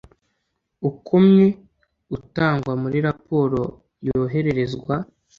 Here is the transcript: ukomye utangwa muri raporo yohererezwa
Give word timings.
ukomye 0.89 1.47
utangwa 2.17 2.71
muri 2.81 2.97
raporo 3.07 3.61
yohererezwa 4.07 4.95